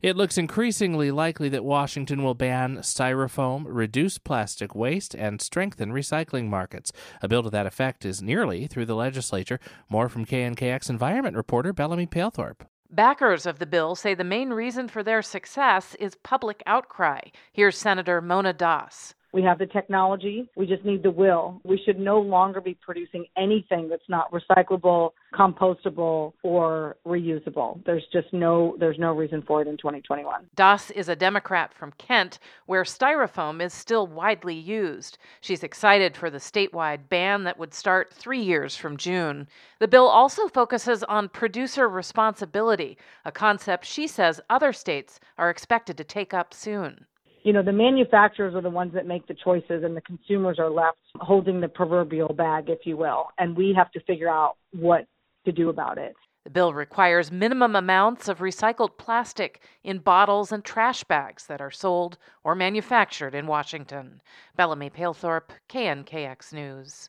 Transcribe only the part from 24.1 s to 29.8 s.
recyclable, compostable, or reusable. There's just no there's no reason for it in